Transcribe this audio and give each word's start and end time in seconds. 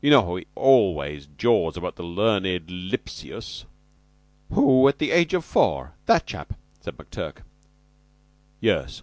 You 0.00 0.08
know 0.10 0.36
he 0.36 0.46
always 0.54 1.28
jaws 1.36 1.76
about 1.76 1.96
the 1.96 2.02
learned 2.02 2.70
Lipsius." 2.70 3.66
"'Who 4.52 4.88
at 4.88 4.98
the 4.98 5.10
age 5.10 5.34
of 5.34 5.44
four' 5.44 5.92
that 6.06 6.24
chap?" 6.26 6.54
said 6.80 6.96
McTurk. 6.96 7.42
"Yes. 8.62 9.02